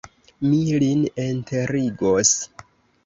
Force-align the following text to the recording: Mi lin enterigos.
Mi 0.45 0.61
lin 0.83 1.03
enterigos. 1.25 2.33